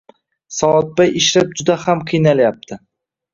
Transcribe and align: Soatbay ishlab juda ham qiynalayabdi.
Soatbay 0.59 1.13
ishlab 1.19 1.51
juda 1.61 1.77
ham 1.83 2.03
qiynalayabdi. 2.13 2.81